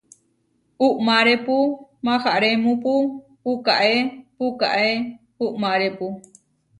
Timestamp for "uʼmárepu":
0.87-1.55, 5.45-6.05